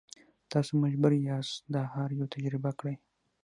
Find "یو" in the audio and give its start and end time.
2.19-2.25